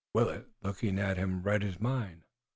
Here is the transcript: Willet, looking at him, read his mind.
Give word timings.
Willet, 0.15 0.47
looking 0.63 0.97
at 0.97 1.17
him, 1.17 1.43
read 1.43 1.61
his 1.61 1.79
mind. 1.79 2.23